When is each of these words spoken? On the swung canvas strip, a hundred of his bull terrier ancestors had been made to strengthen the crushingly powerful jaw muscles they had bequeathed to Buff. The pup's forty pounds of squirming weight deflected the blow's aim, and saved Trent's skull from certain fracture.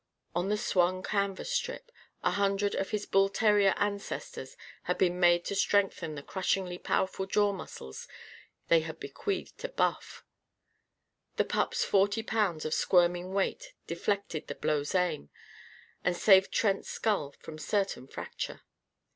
On 0.35 0.49
the 0.49 0.57
swung 0.57 1.03
canvas 1.03 1.51
strip, 1.51 1.91
a 2.23 2.31
hundred 2.31 2.73
of 2.73 2.89
his 2.89 3.05
bull 3.05 3.29
terrier 3.29 3.75
ancestors 3.77 4.57
had 4.85 4.97
been 4.97 5.19
made 5.19 5.45
to 5.45 5.53
strengthen 5.53 6.15
the 6.15 6.23
crushingly 6.23 6.79
powerful 6.79 7.27
jaw 7.27 7.53
muscles 7.53 8.07
they 8.67 8.79
had 8.79 8.99
bequeathed 8.99 9.59
to 9.59 9.69
Buff. 9.69 10.25
The 11.35 11.45
pup's 11.45 11.85
forty 11.85 12.23
pounds 12.23 12.65
of 12.65 12.73
squirming 12.73 13.31
weight 13.35 13.73
deflected 13.85 14.47
the 14.47 14.55
blow's 14.55 14.95
aim, 14.95 15.29
and 16.03 16.17
saved 16.17 16.51
Trent's 16.51 16.89
skull 16.89 17.35
from 17.39 17.59
certain 17.59 18.07
fracture. 18.07 18.61